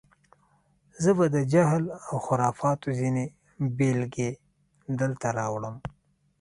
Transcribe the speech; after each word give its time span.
زه 1.03 1.11
به 1.17 1.25
د 1.35 1.37
جهل 1.53 1.83
و 2.13 2.17
خرافاتو 2.25 2.89
ځینې 2.99 3.25
بېلګې 3.77 4.29
دلته 4.99 5.27
راوړم. 5.37 5.75